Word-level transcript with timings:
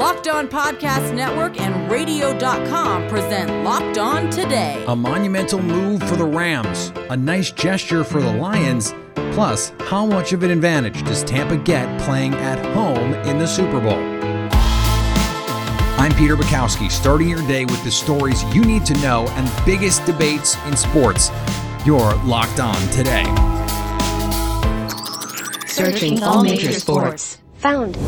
Locked 0.00 0.28
On 0.28 0.48
Podcast 0.48 1.14
Network 1.14 1.60
and 1.60 1.90
Radio.com 1.92 3.06
present 3.08 3.64
Locked 3.64 3.98
On 3.98 4.30
Today. 4.30 4.82
A 4.88 4.96
monumental 4.96 5.60
move 5.60 6.02
for 6.04 6.16
the 6.16 6.24
Rams, 6.24 6.90
a 7.10 7.16
nice 7.18 7.50
gesture 7.50 8.02
for 8.02 8.22
the 8.22 8.32
Lions. 8.32 8.94
Plus, 9.34 9.74
how 9.80 10.06
much 10.06 10.32
of 10.32 10.42
an 10.42 10.50
advantage 10.52 11.04
does 11.04 11.22
Tampa 11.22 11.58
get 11.58 12.00
playing 12.00 12.32
at 12.36 12.64
home 12.74 13.12
in 13.28 13.38
the 13.38 13.46
Super 13.46 13.78
Bowl? 13.78 13.98
I'm 16.00 16.14
Peter 16.14 16.34
Bukowski, 16.34 16.90
starting 16.90 17.28
your 17.28 17.46
day 17.46 17.66
with 17.66 17.84
the 17.84 17.90
stories 17.90 18.42
you 18.54 18.64
need 18.64 18.86
to 18.86 18.94
know 19.02 19.26
and 19.32 19.66
biggest 19.66 20.06
debates 20.06 20.56
in 20.64 20.78
sports. 20.78 21.30
You're 21.84 22.14
locked 22.24 22.58
on 22.58 22.80
today. 22.88 23.24
Searching 25.66 26.22
all 26.22 26.42
major 26.42 26.72
sports. 26.72 27.36
Found. 27.56 27.98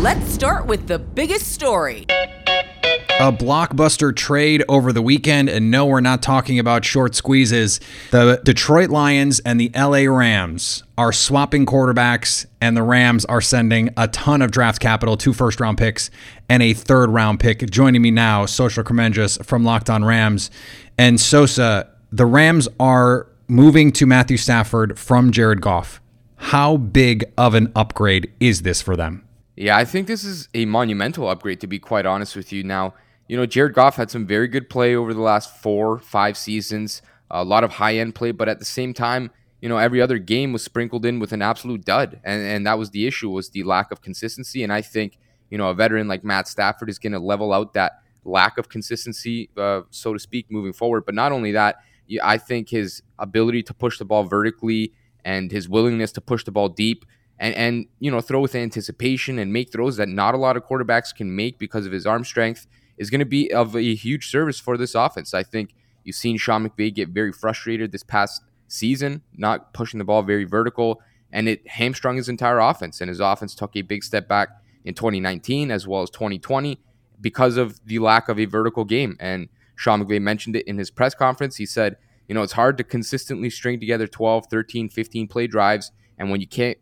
Let's 0.00 0.32
start 0.32 0.64
with 0.64 0.86
the 0.86 0.98
biggest 0.98 1.52
story. 1.52 2.06
A 2.08 3.30
blockbuster 3.30 4.16
trade 4.16 4.64
over 4.66 4.94
the 4.94 5.02
weekend, 5.02 5.50
and 5.50 5.70
no, 5.70 5.84
we're 5.84 6.00
not 6.00 6.22
talking 6.22 6.58
about 6.58 6.86
short 6.86 7.14
squeezes. 7.14 7.80
The 8.10 8.40
Detroit 8.42 8.88
Lions 8.88 9.40
and 9.40 9.60
the 9.60 9.70
LA 9.76 10.10
Rams 10.10 10.84
are 10.96 11.12
swapping 11.12 11.66
quarterbacks, 11.66 12.46
and 12.62 12.78
the 12.78 12.82
Rams 12.82 13.26
are 13.26 13.42
sending 13.42 13.90
a 13.98 14.08
ton 14.08 14.40
of 14.40 14.50
draft 14.50 14.80
capital, 14.80 15.18
two 15.18 15.34
first 15.34 15.60
round 15.60 15.76
picks, 15.76 16.10
and 16.48 16.62
a 16.62 16.72
third 16.72 17.10
round 17.10 17.38
pick. 17.38 17.70
Joining 17.70 18.00
me 18.00 18.10
now, 18.10 18.46
Sosa 18.46 18.82
Kremenjas 18.82 19.44
from 19.44 19.64
Locked 19.64 19.90
On 19.90 20.02
Rams. 20.02 20.50
And 20.96 21.20
Sosa, 21.20 21.90
the 22.10 22.24
Rams 22.24 22.68
are 22.80 23.26
moving 23.48 23.92
to 23.92 24.06
Matthew 24.06 24.38
Stafford 24.38 24.98
from 24.98 25.30
Jared 25.30 25.60
Goff. 25.60 26.00
How 26.36 26.78
big 26.78 27.30
of 27.36 27.54
an 27.54 27.70
upgrade 27.76 28.32
is 28.40 28.62
this 28.62 28.80
for 28.80 28.96
them? 28.96 29.26
Yeah, 29.56 29.76
I 29.76 29.84
think 29.84 30.06
this 30.06 30.24
is 30.24 30.48
a 30.54 30.64
monumental 30.64 31.28
upgrade, 31.28 31.60
to 31.60 31.66
be 31.66 31.78
quite 31.78 32.06
honest 32.06 32.36
with 32.36 32.52
you. 32.52 32.64
Now, 32.64 32.94
you 33.28 33.36
know, 33.36 33.46
Jared 33.46 33.74
Goff 33.74 33.96
had 33.96 34.10
some 34.10 34.26
very 34.26 34.48
good 34.48 34.70
play 34.70 34.94
over 34.94 35.12
the 35.12 35.20
last 35.20 35.56
four, 35.62 35.98
five 35.98 36.36
seasons, 36.36 37.02
a 37.30 37.44
lot 37.44 37.62
of 37.62 37.72
high 37.72 37.96
end 37.96 38.14
play, 38.14 38.32
but 38.32 38.48
at 38.48 38.58
the 38.58 38.64
same 38.64 38.94
time, 38.94 39.30
you 39.60 39.68
know, 39.68 39.76
every 39.76 40.00
other 40.00 40.18
game 40.18 40.52
was 40.52 40.64
sprinkled 40.64 41.04
in 41.04 41.18
with 41.18 41.32
an 41.32 41.42
absolute 41.42 41.84
dud. 41.84 42.20
And, 42.24 42.42
and 42.42 42.66
that 42.66 42.78
was 42.78 42.90
the 42.90 43.06
issue, 43.06 43.28
was 43.28 43.50
the 43.50 43.62
lack 43.62 43.92
of 43.92 44.00
consistency. 44.00 44.62
And 44.62 44.72
I 44.72 44.80
think, 44.80 45.18
you 45.50 45.58
know, 45.58 45.68
a 45.68 45.74
veteran 45.74 46.08
like 46.08 46.24
Matt 46.24 46.48
Stafford 46.48 46.88
is 46.88 46.98
going 46.98 47.12
to 47.12 47.18
level 47.18 47.52
out 47.52 47.74
that 47.74 48.00
lack 48.24 48.56
of 48.56 48.68
consistency, 48.68 49.50
uh, 49.56 49.82
so 49.90 50.12
to 50.14 50.18
speak, 50.18 50.46
moving 50.50 50.72
forward. 50.72 51.04
But 51.04 51.14
not 51.14 51.32
only 51.32 51.52
that, 51.52 51.76
I 52.22 52.38
think 52.38 52.70
his 52.70 53.02
ability 53.18 53.62
to 53.64 53.74
push 53.74 53.98
the 53.98 54.04
ball 54.04 54.24
vertically 54.24 54.94
and 55.24 55.52
his 55.52 55.68
willingness 55.68 56.12
to 56.12 56.20
push 56.20 56.44
the 56.44 56.50
ball 56.50 56.68
deep 56.68 57.04
and 57.40 57.54
and 57.56 57.86
you 57.98 58.10
know 58.10 58.20
throw 58.20 58.40
with 58.40 58.54
anticipation 58.54 59.38
and 59.38 59.52
make 59.52 59.72
throws 59.72 59.96
that 59.96 60.08
not 60.08 60.34
a 60.34 60.38
lot 60.38 60.56
of 60.56 60.64
quarterbacks 60.64 61.12
can 61.12 61.34
make 61.34 61.58
because 61.58 61.86
of 61.86 61.92
his 61.92 62.06
arm 62.06 62.24
strength 62.24 62.68
is 62.98 63.10
going 63.10 63.18
to 63.18 63.26
be 63.26 63.52
of 63.52 63.74
a 63.74 63.94
huge 63.94 64.28
service 64.28 64.60
for 64.60 64.76
this 64.76 64.94
offense. 64.94 65.32
I 65.32 65.42
think 65.42 65.74
you've 66.04 66.14
seen 66.14 66.36
Sean 66.36 66.68
McVay 66.68 66.94
get 66.94 67.08
very 67.08 67.32
frustrated 67.32 67.90
this 67.90 68.02
past 68.02 68.42
season, 68.68 69.22
not 69.36 69.72
pushing 69.72 69.98
the 69.98 70.04
ball 70.04 70.22
very 70.22 70.44
vertical, 70.44 71.00
and 71.32 71.48
it 71.48 71.66
hamstrung 71.66 72.16
his 72.16 72.28
entire 72.28 72.58
offense. 72.58 73.00
And 73.00 73.08
his 73.08 73.18
offense 73.18 73.54
took 73.54 73.74
a 73.74 73.82
big 73.82 74.04
step 74.04 74.28
back 74.28 74.50
in 74.84 74.94
2019 74.94 75.70
as 75.70 75.88
well 75.88 76.02
as 76.02 76.10
2020 76.10 76.78
because 77.20 77.56
of 77.56 77.80
the 77.86 77.98
lack 77.98 78.28
of 78.28 78.38
a 78.38 78.44
vertical 78.44 78.84
game. 78.84 79.16
And 79.18 79.48
Sean 79.76 80.04
McVay 80.04 80.20
mentioned 80.20 80.56
it 80.56 80.66
in 80.66 80.76
his 80.76 80.90
press 80.90 81.14
conference. 81.14 81.56
He 81.56 81.64
said, 81.64 81.96
you 82.28 82.34
know, 82.34 82.42
it's 82.42 82.52
hard 82.52 82.76
to 82.78 82.84
consistently 82.84 83.48
string 83.48 83.80
together 83.80 84.06
12, 84.06 84.46
13, 84.50 84.90
15 84.90 85.26
play 85.26 85.46
drives. 85.46 85.90
And 86.18 86.30
when 86.30 86.42
you 86.42 86.46
can't 86.46 86.76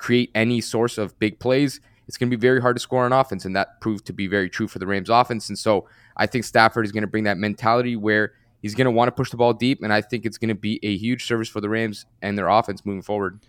create 0.00 0.30
any 0.34 0.62
source 0.62 0.96
of 0.96 1.16
big 1.18 1.38
plays, 1.38 1.78
it's 2.08 2.16
going 2.16 2.30
to 2.30 2.36
be 2.36 2.40
very 2.40 2.60
hard 2.60 2.74
to 2.74 2.80
score 2.80 3.04
on 3.04 3.12
offense. 3.12 3.44
And 3.44 3.54
that 3.54 3.80
proved 3.80 4.06
to 4.06 4.12
be 4.12 4.26
very 4.26 4.48
true 4.48 4.66
for 4.66 4.78
the 4.78 4.86
Rams 4.86 5.10
offense. 5.10 5.48
And 5.48 5.58
so 5.58 5.86
I 6.16 6.26
think 6.26 6.44
Stafford 6.44 6.86
is 6.86 6.90
going 6.90 7.02
to 7.02 7.06
bring 7.06 7.24
that 7.24 7.36
mentality 7.36 7.96
where 7.96 8.32
he's 8.62 8.74
going 8.74 8.86
to 8.86 8.90
want 8.90 9.08
to 9.08 9.12
push 9.12 9.30
the 9.30 9.36
ball 9.36 9.52
deep. 9.52 9.82
And 9.82 9.92
I 9.92 10.00
think 10.00 10.24
it's 10.24 10.38
going 10.38 10.48
to 10.48 10.54
be 10.54 10.80
a 10.82 10.96
huge 10.96 11.26
service 11.26 11.48
for 11.48 11.60
the 11.60 11.68
Rams 11.68 12.06
and 12.22 12.36
their 12.36 12.48
offense 12.48 12.84
moving 12.84 13.02
forward. 13.02 13.40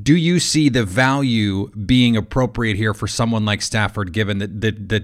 Do 0.00 0.14
you 0.14 0.38
see 0.38 0.68
the 0.68 0.84
value 0.84 1.70
being 1.70 2.16
appropriate 2.16 2.76
here 2.76 2.94
for 2.94 3.08
someone 3.08 3.44
like 3.44 3.60
Stafford, 3.60 4.12
given 4.12 4.38
the, 4.38 4.46
the, 4.46 4.70
the 4.70 5.00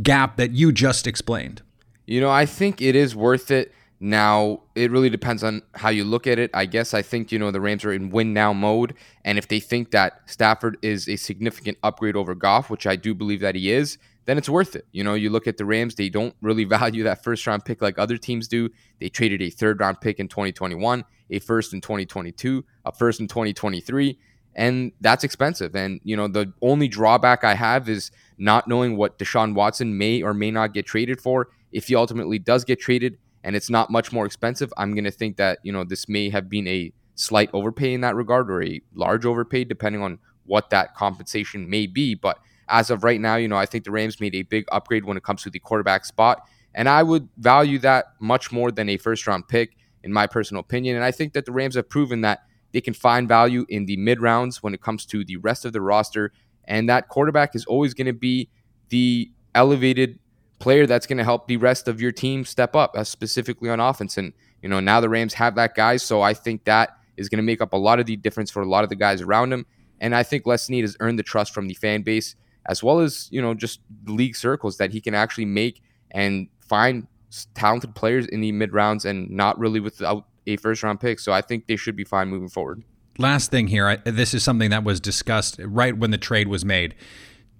gap 0.00 0.36
that 0.36 0.52
you 0.52 0.70
just 0.70 1.08
explained? 1.08 1.62
You 2.06 2.20
know, 2.20 2.30
I 2.30 2.46
think 2.46 2.80
it 2.80 2.94
is 2.94 3.16
worth 3.16 3.50
it. 3.50 3.74
Now, 4.02 4.62
it 4.74 4.90
really 4.90 5.10
depends 5.10 5.44
on 5.44 5.60
how 5.74 5.90
you 5.90 6.04
look 6.04 6.26
at 6.26 6.38
it. 6.38 6.50
I 6.54 6.64
guess 6.64 6.94
I 6.94 7.02
think, 7.02 7.30
you 7.30 7.38
know, 7.38 7.50
the 7.50 7.60
Rams 7.60 7.84
are 7.84 7.92
in 7.92 8.08
win 8.08 8.32
now 8.32 8.54
mode. 8.54 8.94
And 9.26 9.36
if 9.36 9.46
they 9.46 9.60
think 9.60 9.90
that 9.90 10.22
Stafford 10.24 10.78
is 10.80 11.06
a 11.06 11.16
significant 11.16 11.76
upgrade 11.82 12.16
over 12.16 12.34
Goff, 12.34 12.70
which 12.70 12.86
I 12.86 12.96
do 12.96 13.14
believe 13.14 13.40
that 13.40 13.54
he 13.54 13.70
is, 13.70 13.98
then 14.24 14.38
it's 14.38 14.48
worth 14.48 14.74
it. 14.74 14.86
You 14.92 15.04
know, 15.04 15.12
you 15.12 15.28
look 15.28 15.46
at 15.46 15.58
the 15.58 15.66
Rams, 15.66 15.96
they 15.96 16.08
don't 16.08 16.34
really 16.40 16.64
value 16.78 17.04
that 17.04 17.22
first 17.22 17.46
round 17.46 17.66
pick 17.66 17.82
like 17.82 17.98
other 17.98 18.16
teams 18.16 18.48
do. 18.48 18.70
They 19.00 19.10
traded 19.10 19.42
a 19.42 19.50
third 19.50 19.80
round 19.80 20.00
pick 20.00 20.18
in 20.18 20.28
2021, 20.28 21.04
a 21.28 21.38
first 21.38 21.74
in 21.74 21.82
2022, 21.82 22.64
a 22.86 22.92
first 22.92 23.20
in 23.20 23.28
2023. 23.28 24.18
And 24.56 24.92
that's 25.00 25.24
expensive. 25.24 25.76
And, 25.76 26.00
you 26.04 26.16
know, 26.16 26.26
the 26.26 26.52
only 26.62 26.88
drawback 26.88 27.44
I 27.44 27.54
have 27.54 27.88
is 27.88 28.10
not 28.38 28.66
knowing 28.66 28.96
what 28.96 29.18
Deshaun 29.18 29.54
Watson 29.54 29.98
may 29.98 30.22
or 30.22 30.32
may 30.32 30.50
not 30.50 30.72
get 30.72 30.86
traded 30.86 31.20
for. 31.20 31.48
If 31.70 31.88
he 31.88 31.94
ultimately 31.94 32.38
does 32.38 32.64
get 32.64 32.80
traded, 32.80 33.18
and 33.42 33.56
it's 33.56 33.70
not 33.70 33.90
much 33.90 34.12
more 34.12 34.26
expensive, 34.26 34.72
I'm 34.76 34.92
going 34.92 35.04
to 35.04 35.10
think 35.10 35.36
that, 35.36 35.58
you 35.62 35.72
know, 35.72 35.84
this 35.84 36.08
may 36.08 36.30
have 36.30 36.48
been 36.48 36.66
a 36.68 36.92
slight 37.14 37.50
overpay 37.52 37.94
in 37.94 38.00
that 38.02 38.16
regard 38.16 38.50
or 38.50 38.62
a 38.62 38.80
large 38.94 39.24
overpay, 39.24 39.64
depending 39.64 40.02
on 40.02 40.18
what 40.44 40.70
that 40.70 40.94
compensation 40.94 41.68
may 41.68 41.86
be. 41.86 42.14
But 42.14 42.38
as 42.68 42.90
of 42.90 43.04
right 43.04 43.20
now, 43.20 43.36
you 43.36 43.48
know, 43.48 43.56
I 43.56 43.66
think 43.66 43.84
the 43.84 43.90
Rams 43.90 44.20
made 44.20 44.34
a 44.34 44.42
big 44.42 44.64
upgrade 44.72 45.04
when 45.04 45.16
it 45.16 45.22
comes 45.22 45.42
to 45.42 45.50
the 45.50 45.58
quarterback 45.58 46.04
spot. 46.04 46.42
And 46.74 46.88
I 46.88 47.02
would 47.02 47.28
value 47.36 47.78
that 47.80 48.06
much 48.20 48.52
more 48.52 48.70
than 48.70 48.88
a 48.88 48.96
first 48.96 49.26
round 49.26 49.48
pick, 49.48 49.76
in 50.02 50.12
my 50.12 50.26
personal 50.26 50.60
opinion. 50.60 50.96
And 50.96 51.04
I 51.04 51.10
think 51.10 51.32
that 51.32 51.44
the 51.46 51.52
Rams 51.52 51.74
have 51.74 51.88
proven 51.88 52.20
that 52.22 52.40
they 52.72 52.80
can 52.80 52.94
find 52.94 53.28
value 53.28 53.66
in 53.68 53.86
the 53.86 53.96
mid 53.96 54.20
rounds 54.20 54.62
when 54.62 54.74
it 54.74 54.80
comes 54.80 55.04
to 55.06 55.24
the 55.24 55.36
rest 55.36 55.64
of 55.64 55.72
the 55.72 55.80
roster. 55.80 56.32
And 56.64 56.88
that 56.88 57.08
quarterback 57.08 57.54
is 57.54 57.64
always 57.66 57.94
going 57.94 58.06
to 58.06 58.12
be 58.12 58.48
the 58.88 59.30
elevated 59.54 60.18
player 60.60 60.86
that's 60.86 61.06
going 61.06 61.18
to 61.18 61.24
help 61.24 61.48
the 61.48 61.56
rest 61.56 61.88
of 61.88 62.00
your 62.00 62.12
team 62.12 62.44
step 62.44 62.76
up, 62.76 62.94
uh, 62.96 63.02
specifically 63.02 63.68
on 63.68 63.80
offense. 63.80 64.16
And, 64.16 64.32
you 64.62 64.68
know, 64.68 64.78
now 64.78 65.00
the 65.00 65.08
Rams 65.08 65.34
have 65.34 65.56
that 65.56 65.74
guy. 65.74 65.96
So 65.96 66.22
I 66.22 66.34
think 66.34 66.64
that 66.64 66.90
is 67.16 67.28
going 67.28 67.38
to 67.38 67.42
make 67.42 67.60
up 67.60 67.72
a 67.72 67.76
lot 67.76 67.98
of 67.98 68.06
the 68.06 68.16
difference 68.16 68.50
for 68.50 68.62
a 68.62 68.68
lot 68.68 68.84
of 68.84 68.90
the 68.90 68.96
guys 68.96 69.20
around 69.20 69.52
him. 69.52 69.66
And 70.00 70.14
I 70.14 70.22
think 70.22 70.46
Les 70.46 70.62
Snead 70.62 70.84
has 70.84 70.96
earned 71.00 71.18
the 71.18 71.22
trust 71.22 71.52
from 71.52 71.66
the 71.66 71.74
fan 71.74 72.02
base 72.02 72.36
as 72.66 72.82
well 72.82 73.00
as, 73.00 73.28
you 73.32 73.42
know, 73.42 73.54
just 73.54 73.80
league 74.06 74.36
circles 74.36 74.76
that 74.76 74.92
he 74.92 75.00
can 75.00 75.14
actually 75.14 75.44
make 75.44 75.82
and 76.10 76.48
find 76.60 77.06
talented 77.54 77.94
players 77.94 78.26
in 78.26 78.40
the 78.40 78.52
mid 78.52 78.72
rounds 78.72 79.04
and 79.04 79.30
not 79.30 79.58
really 79.58 79.80
without 79.80 80.26
a 80.46 80.56
first 80.56 80.82
round 80.82 81.00
pick. 81.00 81.20
So 81.20 81.32
I 81.32 81.40
think 81.40 81.66
they 81.66 81.76
should 81.76 81.96
be 81.96 82.04
fine 82.04 82.28
moving 82.28 82.48
forward. 82.48 82.82
Last 83.18 83.50
thing 83.50 83.66
here, 83.66 83.88
I, 83.88 83.96
this 83.96 84.34
is 84.34 84.42
something 84.42 84.70
that 84.70 84.84
was 84.84 85.00
discussed 85.00 85.60
right 85.62 85.96
when 85.96 86.10
the 86.10 86.18
trade 86.18 86.48
was 86.48 86.64
made. 86.64 86.94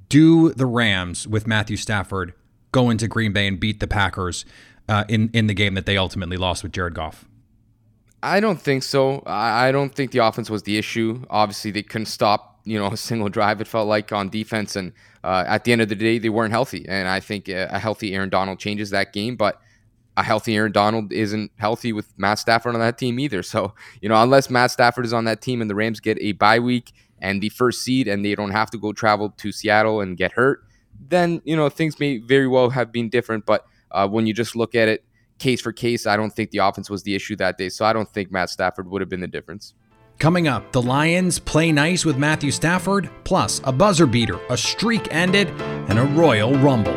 Do 0.08 0.52
the 0.52 0.66
Rams 0.66 1.28
with 1.28 1.46
Matthew 1.46 1.76
Stafford 1.76 2.34
go 2.72 2.90
into 2.90 3.08
Green 3.08 3.32
Bay 3.32 3.46
and 3.46 3.58
beat 3.58 3.80
the 3.80 3.86
Packers 3.86 4.44
uh, 4.88 5.04
in 5.08 5.30
in 5.32 5.46
the 5.46 5.54
game 5.54 5.74
that 5.74 5.86
they 5.86 5.96
ultimately 5.96 6.36
lost 6.36 6.62
with 6.62 6.72
Jared 6.72 6.94
Goff? 6.94 7.24
I 8.22 8.40
don't 8.40 8.60
think 8.60 8.82
so. 8.82 9.22
I 9.26 9.72
don't 9.72 9.94
think 9.94 10.10
the 10.10 10.18
offense 10.18 10.50
was 10.50 10.64
the 10.64 10.76
issue. 10.76 11.24
Obviously, 11.30 11.70
they 11.70 11.82
couldn't 11.82 12.06
stop 12.06 12.60
you 12.64 12.78
know 12.78 12.86
a 12.92 12.96
single 12.96 13.28
drive. 13.28 13.60
It 13.60 13.68
felt 13.68 13.88
like 13.88 14.12
on 14.12 14.28
defense, 14.28 14.76
and 14.76 14.92
uh, 15.24 15.44
at 15.46 15.64
the 15.64 15.72
end 15.72 15.80
of 15.80 15.88
the 15.88 15.94
day, 15.94 16.18
they 16.18 16.28
weren't 16.28 16.52
healthy. 16.52 16.86
And 16.88 17.08
I 17.08 17.20
think 17.20 17.48
a 17.48 17.78
healthy 17.78 18.14
Aaron 18.14 18.28
Donald 18.28 18.58
changes 18.58 18.90
that 18.90 19.12
game, 19.12 19.36
but 19.36 19.60
a 20.16 20.22
healthy 20.22 20.56
Aaron 20.56 20.72
Donald 20.72 21.12
isn't 21.12 21.50
healthy 21.56 21.92
with 21.92 22.12
Matt 22.18 22.38
Stafford 22.38 22.74
on 22.74 22.80
that 22.80 22.98
team 22.98 23.18
either. 23.18 23.42
So 23.42 23.74
you 24.00 24.08
know, 24.08 24.20
unless 24.22 24.50
Matt 24.50 24.70
Stafford 24.70 25.04
is 25.04 25.12
on 25.12 25.24
that 25.24 25.40
team 25.40 25.60
and 25.60 25.70
the 25.70 25.74
Rams 25.74 26.00
get 26.00 26.18
a 26.20 26.32
bye 26.32 26.58
week 26.58 26.92
and 27.20 27.42
the 27.42 27.50
first 27.50 27.82
seed, 27.82 28.08
and 28.08 28.24
they 28.24 28.34
don't 28.34 28.50
have 28.50 28.70
to 28.70 28.78
go 28.78 28.92
travel 28.92 29.30
to 29.30 29.52
Seattle 29.52 30.00
and 30.00 30.16
get 30.16 30.32
hurt, 30.32 30.64
then 31.08 31.40
you 31.44 31.56
know 31.56 31.68
things 31.68 31.98
may 31.98 32.18
very 32.18 32.48
well 32.48 32.70
have 32.70 32.92
been 32.92 33.08
different. 33.08 33.46
But 33.46 33.64
uh, 33.90 34.08
when 34.08 34.26
you 34.26 34.34
just 34.34 34.54
look 34.54 34.74
at 34.74 34.88
it 34.88 35.04
case 35.38 35.60
for 35.60 35.72
case, 35.72 36.06
I 36.06 36.16
don't 36.16 36.30
think 36.30 36.50
the 36.50 36.58
offense 36.58 36.88
was 36.90 37.02
the 37.02 37.14
issue 37.14 37.36
that 37.36 37.58
day. 37.58 37.68
So 37.68 37.84
I 37.84 37.92
don't 37.92 38.08
think 38.08 38.30
Matt 38.30 38.50
Stafford 38.50 38.88
would 38.88 39.00
have 39.00 39.08
been 39.08 39.20
the 39.20 39.26
difference. 39.26 39.74
Coming 40.18 40.48
up, 40.48 40.72
the 40.72 40.82
Lions 40.82 41.38
play 41.38 41.72
nice 41.72 42.04
with 42.04 42.18
Matthew 42.18 42.50
Stafford, 42.50 43.08
plus 43.24 43.62
a 43.64 43.72
buzzer 43.72 44.04
beater, 44.04 44.38
a 44.50 44.56
streak 44.56 45.08
ended, 45.10 45.48
and 45.88 45.98
a 45.98 46.04
Royal 46.04 46.54
Rumble. 46.58 46.92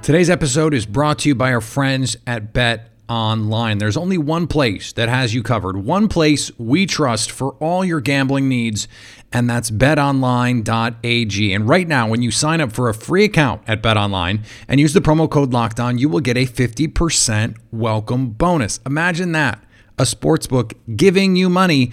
Today's 0.00 0.30
episode 0.30 0.72
is 0.72 0.86
brought 0.86 1.18
to 1.20 1.28
you 1.28 1.34
by 1.34 1.52
our 1.52 1.60
friends 1.60 2.16
at 2.26 2.54
Bet 2.54 2.95
Online. 3.08 3.78
There's 3.78 3.96
only 3.96 4.18
one 4.18 4.46
place 4.46 4.92
that 4.92 5.08
has 5.08 5.34
you 5.34 5.42
covered, 5.42 5.76
one 5.76 6.08
place 6.08 6.50
we 6.58 6.86
trust 6.86 7.30
for 7.30 7.52
all 7.54 7.84
your 7.84 8.00
gambling 8.00 8.48
needs, 8.48 8.88
and 9.32 9.48
that's 9.48 9.70
betonline.ag. 9.70 11.52
And 11.52 11.68
right 11.68 11.86
now, 11.86 12.08
when 12.08 12.22
you 12.22 12.30
sign 12.30 12.60
up 12.60 12.72
for 12.72 12.88
a 12.88 12.94
free 12.94 13.24
account 13.24 13.62
at 13.66 13.82
betonline 13.82 14.44
and 14.68 14.80
use 14.80 14.92
the 14.92 15.00
promo 15.00 15.30
code 15.30 15.52
LOCKEDON, 15.52 15.98
you 15.98 16.08
will 16.08 16.20
get 16.20 16.36
a 16.36 16.46
50% 16.46 17.56
welcome 17.70 18.30
bonus. 18.30 18.80
Imagine 18.86 19.32
that 19.32 19.62
a 19.98 20.06
sports 20.06 20.46
book 20.46 20.74
giving 20.96 21.36
you 21.36 21.48
money. 21.48 21.92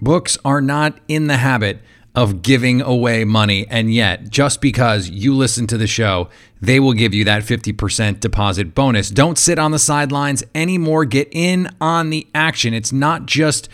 Books 0.00 0.38
are 0.44 0.60
not 0.60 0.98
in 1.08 1.26
the 1.26 1.38
habit 1.38 1.80
of 2.18 2.42
giving 2.42 2.82
away 2.82 3.24
money. 3.24 3.64
And 3.70 3.94
yet, 3.94 4.28
just 4.28 4.60
because 4.60 5.08
you 5.08 5.36
listen 5.36 5.68
to 5.68 5.78
the 5.78 5.86
show, 5.86 6.28
they 6.60 6.80
will 6.80 6.92
give 6.92 7.14
you 7.14 7.22
that 7.22 7.44
50% 7.44 8.18
deposit 8.18 8.74
bonus. 8.74 9.08
Don't 9.08 9.38
sit 9.38 9.56
on 9.56 9.70
the 9.70 9.78
sidelines 9.78 10.42
anymore. 10.52 11.04
Get 11.04 11.28
in 11.30 11.68
on 11.80 12.10
the 12.10 12.26
action. 12.34 12.74
It's 12.74 12.92
not 12.92 13.26
just 13.26 13.68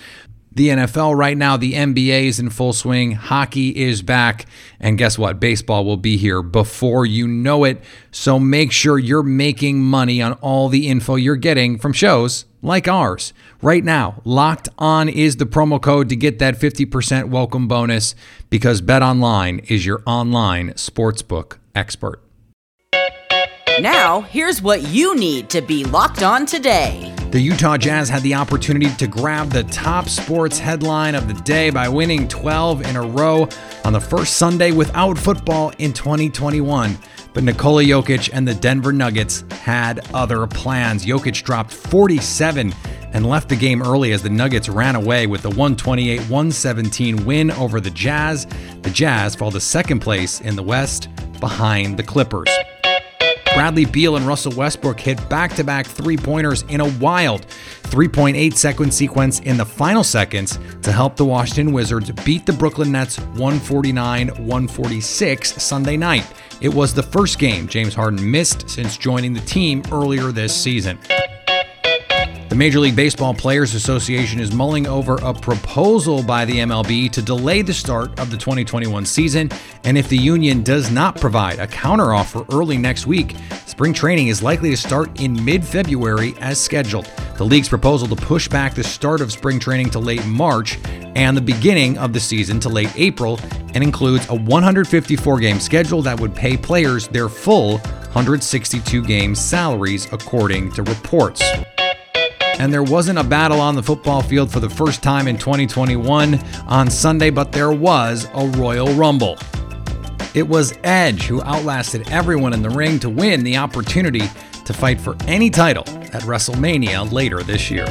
the 0.55 0.69
NFL 0.69 1.17
right 1.17 1.37
now, 1.37 1.57
the 1.57 1.73
NBA 1.73 2.25
is 2.25 2.39
in 2.39 2.49
full 2.49 2.73
swing, 2.73 3.13
hockey 3.13 3.71
is 3.71 4.03
back, 4.03 4.47
and 4.79 4.97
guess 4.97 5.19
what? 5.19 5.41
Baseball 5.41 5.85
will 5.85 5.97
be 5.97 6.17
here 6.17 6.43
before 6.43 7.05
you 7.05 7.27
know 7.27 7.65
it. 7.65 7.83
So 8.13 8.39
make 8.39 8.71
sure 8.71 8.99
you're 8.99 9.25
making 9.25 9.83
money 9.83 10.23
on 10.23 10.35
all 10.35 10.69
the 10.69 10.89
info 10.89 11.17
you're 11.17 11.35
getting 11.35 11.77
from 11.77 11.93
shows 11.93 12.45
like 12.63 12.87
ours. 12.87 13.33
Right 13.63 13.83
now, 13.83 14.23
locked 14.25 14.69
on 14.79 15.09
is 15.09 15.37
the 15.37 15.47
promo 15.47 15.83
code 15.83 16.09
to 16.09 16.17
get 16.17 16.39
that 16.39 16.55
50% 16.55 17.31
welcome 17.31 17.67
bonus 17.67 18.15
because 18.49 18.81
Bet 18.81 19.03
Online 19.03 19.59
is 19.59 19.85
your 19.85 20.03
online 20.07 20.71
sportsbook 20.71 21.59
expert. 21.75 22.21
Now, 23.81 24.21
here's 24.21 24.63
what 24.63 24.83
you 24.89 25.17
need 25.17 25.51
to 25.51 25.61
be 25.61 25.85
locked 25.85 26.23
on 26.23 26.47
today. 26.47 27.13
The 27.33 27.41
Utah 27.41 27.77
Jazz 27.77 28.09
had 28.09 28.23
the 28.23 28.35
opportunity 28.35 28.89
to 28.95 29.09
grab 29.09 29.51
the 29.51 29.65
top 29.65 30.09
sports 30.09 30.59
headline 30.61 31.17
of 31.17 31.27
the 31.27 31.35
day 31.43 31.71
by 31.71 31.89
winning 31.89 32.29
12 32.29 32.87
in 32.87 32.95
a 32.95 33.03
row 33.03 33.49
on 33.85 33.93
the 33.93 34.01
first 34.01 34.37
Sunday 34.37 34.71
without 34.71 35.19
football 35.19 35.73
in 35.79 35.93
2021. 35.93 36.97
But 37.33 37.43
Nikola 37.43 37.83
Jokic 37.83 38.31
and 38.33 38.47
the 38.47 38.55
Denver 38.55 38.93
Nuggets 38.93 39.45
had 39.51 40.07
other 40.15 40.47
plans. 40.47 41.05
Jokic 41.05 41.43
dropped 41.43 41.73
47 41.73 42.73
and 43.13 43.27
left 43.27 43.49
the 43.49 43.57
game 43.57 43.83
early 43.83 44.13
as 44.13 44.23
the 44.23 44.31
Nuggets 44.31 44.69
ran 44.69 44.95
away 44.95 45.27
with 45.27 45.43
the 45.43 45.51
128 45.51 46.21
117 46.21 47.25
win 47.25 47.51
over 47.51 47.81
the 47.81 47.91
Jazz. 47.91 48.47
The 48.83 48.91
Jazz 48.91 49.35
fall 49.35 49.51
to 49.51 49.61
second 49.61 49.99
place 49.99 50.41
in 50.41 50.55
the 50.55 50.63
West 50.63 51.09
behind 51.41 51.97
the 51.97 52.05
Clippers. 52.05 52.49
Bradley 53.55 53.85
Beal 53.85 54.17
and 54.17 54.27
Russell 54.27 54.53
Westbrook 54.57 54.99
hit 54.99 55.29
back 55.29 55.55
to 55.55 55.63
back 55.63 55.87
three 55.87 56.17
pointers 56.17 56.63
in 56.63 56.81
a 56.81 56.89
wild 56.99 57.47
3.8 57.85 58.53
second 58.55 58.93
sequence 58.93 59.39
in 59.41 59.57
the 59.57 59.65
final 59.65 60.03
seconds 60.03 60.59
to 60.83 60.91
help 60.91 61.15
the 61.15 61.25
Washington 61.25 61.73
Wizards 61.73 62.11
beat 62.25 62.47
the 62.47 62.53
Brooklyn 62.53 62.91
Nets 62.91 63.21
149 63.21 64.29
146 64.29 65.63
Sunday 65.63 65.97
night. 65.97 66.27
It 66.61 66.75
was 66.75 66.93
the 66.93 67.03
first 67.05 67.39
game 67.39 67.69
James 67.69 67.95
Harden 67.95 68.29
missed 68.29 68.69
since 68.69 68.97
joining 68.97 69.33
the 69.33 69.41
team 69.43 69.85
earlier 69.93 70.33
this 70.33 70.53
season. 70.55 70.99
The 72.55 72.59
Major 72.59 72.79
League 72.79 72.95
Baseball 72.95 73.35
Players 73.35 73.75
Association 73.75 74.39
is 74.39 74.55
mulling 74.55 74.87
over 74.87 75.17
a 75.25 75.35
proposal 75.35 76.23
by 76.23 76.45
the 76.45 76.59
MLB 76.59 77.11
to 77.11 77.21
delay 77.21 77.63
the 77.63 77.75
start 77.75 78.17
of 78.21 78.31
the 78.31 78.37
2021 78.37 79.05
season, 79.07 79.51
and 79.83 79.99
if 79.99 80.09
the 80.09 80.17
union 80.17 80.63
does 80.63 80.89
not 80.89 81.21
provide 81.21 81.59
a 81.59 81.67
counteroffer 81.67 82.47
early 82.55 82.79
next 82.79 83.09
week, 83.09 83.35
spring 83.67 83.93
training 83.93 84.29
is 84.29 84.41
likely 84.41 84.71
to 84.71 84.77
start 84.77 85.21
in 85.21 85.45
mid 85.45 85.65
February 85.65 86.37
as 86.39 86.61
scheduled. 86.61 87.11
The 87.39 87.45
league's 87.45 87.69
proposal 87.69 88.07
to 88.07 88.15
push 88.15 88.47
back 88.47 88.75
the 88.75 88.85
start 88.85 89.21
of 89.21 89.33
spring 89.33 89.59
training 89.59 89.91
to 89.91 89.99
late 89.99 90.25
March 90.25 90.79
and 91.17 91.37
the 91.37 91.43
beginning 91.43 91.99
of 91.99 92.13
the 92.13 92.21
season 92.21 92.61
to 92.61 92.69
late 92.69 92.93
April 92.95 93.41
and 93.75 93.83
includes 93.83 94.29
a 94.29 94.35
154 94.37 95.41
game 95.41 95.59
schedule 95.59 96.03
that 96.03 96.21
would 96.21 96.37
pay 96.37 96.57
players 96.57 97.09
their 97.09 97.29
full 97.29 97.79
162 97.79 99.03
game 99.03 99.35
salaries, 99.35 100.07
according 100.13 100.71
to 100.71 100.85
reports 100.85 101.43
and 102.59 102.73
there 102.73 102.83
wasn't 102.83 103.19
a 103.19 103.25
battle 103.25 103.61
on 103.61 103.75
the 103.75 103.83
football 103.83 104.23
field 104.23 104.51
for 104.51 104.61
the 104.61 104.71
first 104.71 105.03
time 105.03 105.29
in 105.29 105.37
2021 105.37 106.39
on 106.67 106.91
Sunday, 106.91 107.31
but 107.31 107.53
there 107.53 107.73
was 107.73 108.27
a 108.35 108.47
Royal 108.59 108.93
Rumble. 108.95 109.39
It 110.35 110.49
was 110.49 110.75
Edge 110.83 111.23
who 111.25 111.43
outlasted 111.43 112.11
everyone 112.11 112.53
in 112.53 112.63
the 112.63 112.71
ring 112.71 112.99
to 113.01 113.11
win 113.11 113.45
the 113.45 113.57
opportunity 113.57 114.29
to 114.65 114.73
fight 114.73 115.01
for 115.01 115.17
any 115.27 115.51
title 115.51 115.85
at 116.13 116.23
WrestleMania 116.23 117.11
later 117.13 117.43
this 117.43 117.71
year. 117.71 117.87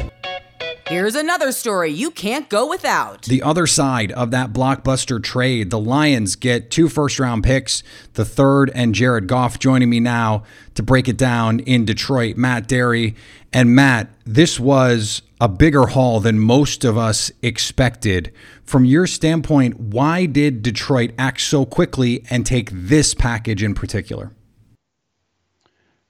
Here's 0.88 1.16
another 1.16 1.54
story 1.54 1.92
you 1.92 2.12
can't 2.12 2.50
go 2.50 2.68
without. 2.68 3.24
The 3.24 3.42
other 3.42 3.66
side 3.66 4.12
of 4.12 4.32
that 4.32 4.52
blockbuster 4.52 5.24
trade, 5.24 5.70
the 5.70 5.80
Lions 5.80 6.36
get 6.36 6.70
two 6.70 6.90
first 6.90 7.20
round 7.20 7.46
picks, 7.46 7.84
the 8.16 8.26
third 8.26 8.70
and 8.76 8.94
Jared 8.94 9.28
Goff 9.28 9.60
joining 9.60 9.90
me 9.90 10.02
now 10.02 10.44
to 10.76 10.84
break 10.84 11.08
it 11.08 11.18
down 11.18 11.62
in 11.62 11.86
Detroit, 11.86 12.36
Matt 12.36 12.68
Dery. 12.68 13.16
And 13.54 13.74
Matt, 13.74 14.10
this 14.26 14.60
was 14.60 15.22
a 15.40 15.48
bigger 15.48 15.88
haul 15.88 16.20
than 16.20 16.38
most 16.40 16.84
of 16.84 16.98
us 16.98 17.32
expected. 17.42 18.34
From 18.66 18.84
your 18.84 19.08
standpoint, 19.08 19.80
why 19.80 20.26
did 20.26 20.62
Detroit 20.62 21.12
act 21.18 21.40
so 21.40 21.66
quickly 21.66 22.26
and 22.30 22.46
take 22.46 22.70
this 22.74 23.14
package 23.14 23.64
in 23.64 23.74
particular? 23.74 24.32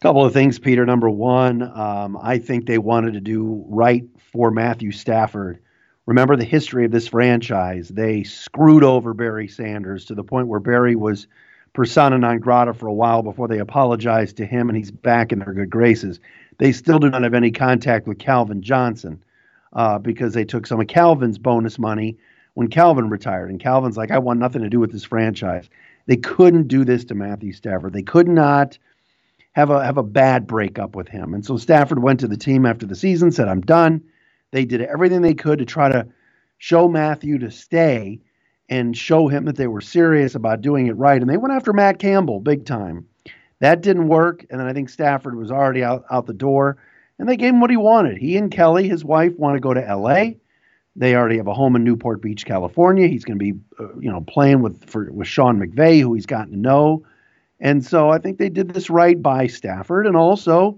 Couple 0.03 0.25
of 0.25 0.33
things, 0.33 0.59
Peter. 0.59 0.85
Number 0.85 1.09
one, 1.09 1.61
um, 1.61 2.19
I 2.21 2.37
think 2.37 2.65
they 2.65 2.77
wanted 2.77 3.13
to 3.13 3.21
do 3.21 3.63
right 3.69 4.03
for 4.33 4.51
Matthew 4.51 4.91
Stafford. 4.91 5.59
Remember 6.05 6.35
the 6.35 6.43
history 6.43 6.83
of 6.83 6.91
this 6.91 7.07
franchise. 7.07 7.87
They 7.87 8.23
screwed 8.23 8.83
over 8.83 9.13
Barry 9.13 9.47
Sanders 9.47 10.03
to 10.05 10.13
the 10.13 10.23
point 10.25 10.49
where 10.49 10.59
Barry 10.59 10.97
was 10.97 11.27
persona 11.71 12.17
non 12.17 12.39
grata 12.39 12.73
for 12.73 12.87
a 12.87 12.93
while 12.93 13.23
before 13.23 13.47
they 13.47 13.59
apologized 13.59 14.35
to 14.37 14.45
him, 14.45 14.67
and 14.67 14.77
he's 14.77 14.91
back 14.91 15.31
in 15.31 15.39
their 15.39 15.53
good 15.53 15.69
graces. 15.69 16.19
They 16.57 16.73
still 16.73 16.99
do 16.99 17.09
not 17.09 17.23
have 17.23 17.33
any 17.33 17.51
contact 17.51 18.05
with 18.05 18.19
Calvin 18.19 18.61
Johnson 18.61 19.23
uh, 19.71 19.99
because 19.99 20.33
they 20.33 20.43
took 20.43 20.67
some 20.67 20.81
of 20.81 20.87
Calvin's 20.87 21.37
bonus 21.37 21.79
money 21.79 22.17
when 22.55 22.67
Calvin 22.67 23.09
retired. 23.09 23.51
And 23.51 23.57
Calvin's 23.57 23.95
like, 23.95 24.11
I 24.11 24.19
want 24.19 24.41
nothing 24.41 24.63
to 24.63 24.69
do 24.69 24.81
with 24.81 24.91
this 24.91 25.05
franchise. 25.05 25.69
They 26.07 26.17
couldn't 26.17 26.67
do 26.67 26.83
this 26.83 27.05
to 27.05 27.15
Matthew 27.15 27.53
Stafford. 27.53 27.93
They 27.93 28.03
could 28.03 28.27
not 28.27 28.77
have 29.53 29.69
a 29.69 29.83
have 29.83 29.97
a 29.97 30.03
bad 30.03 30.45
breakup 30.45 30.95
with 30.95 31.07
him. 31.07 31.33
And 31.33 31.45
so 31.45 31.57
Stafford 31.57 32.01
went 32.01 32.19
to 32.19 32.27
the 32.27 32.37
team 32.37 32.65
after 32.65 32.85
the 32.85 32.95
season, 32.95 33.31
said, 33.31 33.47
I'm 33.47 33.61
done. 33.61 34.03
They 34.51 34.65
did 34.65 34.81
everything 34.81 35.21
they 35.21 35.33
could 35.33 35.59
to 35.59 35.65
try 35.65 35.89
to 35.89 36.07
show 36.57 36.87
Matthew 36.87 37.39
to 37.39 37.51
stay 37.51 38.19
and 38.69 38.97
show 38.97 39.27
him 39.27 39.45
that 39.45 39.55
they 39.55 39.67
were 39.67 39.81
serious 39.81 40.35
about 40.35 40.61
doing 40.61 40.87
it 40.87 40.97
right. 40.97 41.21
And 41.21 41.29
they 41.29 41.37
went 41.37 41.53
after 41.53 41.73
Matt 41.73 41.99
Campbell 41.99 42.39
big 42.39 42.65
time. 42.65 43.07
That 43.59 43.81
didn't 43.81 44.07
work. 44.07 44.45
And 44.49 44.59
then 44.59 44.67
I 44.67 44.73
think 44.73 44.89
Stafford 44.89 45.35
was 45.35 45.51
already 45.51 45.83
out, 45.83 46.05
out 46.11 46.25
the 46.25 46.33
door. 46.33 46.77
And 47.19 47.29
they 47.29 47.37
gave 47.37 47.53
him 47.53 47.61
what 47.61 47.69
he 47.69 47.77
wanted. 47.77 48.17
He 48.17 48.37
and 48.37 48.51
Kelly, 48.51 48.87
his 48.87 49.05
wife, 49.05 49.33
want 49.37 49.55
to 49.55 49.59
go 49.59 49.73
to 49.73 49.95
LA. 49.95 50.31
They 50.95 51.15
already 51.15 51.37
have 51.37 51.47
a 51.47 51.53
home 51.53 51.75
in 51.75 51.83
Newport 51.83 52.21
Beach, 52.21 52.45
California. 52.45 53.07
He's 53.07 53.25
going 53.25 53.39
to 53.39 53.43
be, 53.43 53.59
uh, 53.79 53.97
you 53.99 54.11
know, 54.11 54.21
playing 54.21 54.61
with 54.61 54.89
for, 54.89 55.11
with 55.11 55.27
Sean 55.27 55.59
McVay, 55.59 56.01
who 56.01 56.13
he's 56.13 56.25
gotten 56.25 56.51
to 56.53 56.59
know. 56.59 57.05
And 57.59 57.85
so 57.85 58.09
I 58.09 58.17
think 58.17 58.37
they 58.37 58.49
did 58.49 58.73
this 58.73 58.89
right 58.89 59.21
by 59.21 59.47
Stafford 59.47 60.07
and 60.07 60.17
also 60.17 60.77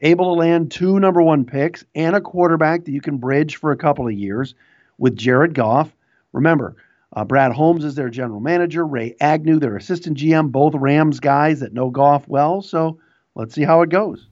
able 0.00 0.26
to 0.26 0.38
land 0.38 0.70
two 0.70 0.98
number 1.00 1.22
one 1.22 1.44
picks 1.44 1.84
and 1.94 2.16
a 2.16 2.20
quarterback 2.20 2.84
that 2.84 2.92
you 2.92 3.00
can 3.00 3.18
bridge 3.18 3.56
for 3.56 3.72
a 3.72 3.76
couple 3.76 4.06
of 4.06 4.12
years 4.12 4.54
with 4.98 5.16
Jared 5.16 5.54
Goff. 5.54 5.94
Remember, 6.32 6.76
uh, 7.14 7.24
Brad 7.24 7.52
Holmes 7.52 7.84
is 7.84 7.96
their 7.96 8.08
general 8.08 8.40
manager, 8.40 8.86
Ray 8.86 9.16
Agnew, 9.20 9.58
their 9.58 9.76
assistant 9.76 10.16
GM, 10.16 10.52
both 10.52 10.74
Rams 10.74 11.20
guys 11.20 11.60
that 11.60 11.74
know 11.74 11.90
Goff 11.90 12.28
well. 12.28 12.62
So 12.62 12.98
let's 13.34 13.54
see 13.54 13.64
how 13.64 13.82
it 13.82 13.90
goes. 13.90 14.28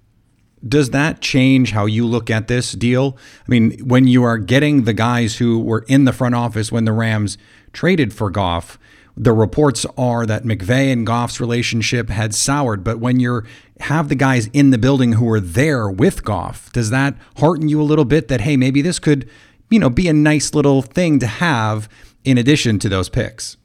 Does 0.66 0.90
that 0.90 1.20
change 1.20 1.70
how 1.70 1.86
you 1.86 2.04
look 2.04 2.30
at 2.30 2.48
this 2.48 2.72
deal? 2.72 3.16
I 3.46 3.50
mean, 3.50 3.78
when 3.86 4.06
you 4.06 4.24
are 4.24 4.38
getting 4.38 4.84
the 4.84 4.92
guys 4.92 5.36
who 5.36 5.60
were 5.60 5.84
in 5.88 6.04
the 6.04 6.12
front 6.12 6.34
office 6.34 6.72
when 6.72 6.84
the 6.84 6.92
Rams 6.92 7.38
traded 7.72 8.12
for 8.12 8.28
Goff, 8.28 8.78
the 9.18 9.32
reports 9.32 9.84
are 9.96 10.24
that 10.26 10.44
McVay 10.44 10.92
and 10.92 11.04
Goff's 11.04 11.40
relationship 11.40 12.08
had 12.08 12.34
soured. 12.34 12.84
But 12.84 13.00
when 13.00 13.18
you 13.18 13.42
have 13.80 14.08
the 14.08 14.14
guys 14.14 14.46
in 14.52 14.70
the 14.70 14.78
building 14.78 15.14
who 15.14 15.28
are 15.30 15.40
there 15.40 15.90
with 15.90 16.24
Goff, 16.24 16.72
does 16.72 16.90
that 16.90 17.14
hearten 17.38 17.68
you 17.68 17.80
a 17.80 17.82
little 17.82 18.04
bit 18.04 18.28
that 18.28 18.42
hey, 18.42 18.56
maybe 18.56 18.80
this 18.80 18.98
could, 18.98 19.28
you 19.70 19.78
know, 19.78 19.90
be 19.90 20.06
a 20.06 20.12
nice 20.12 20.54
little 20.54 20.82
thing 20.82 21.18
to 21.18 21.26
have 21.26 21.88
in 22.24 22.38
addition 22.38 22.78
to 22.78 22.88
those 22.88 23.08
picks? 23.08 23.56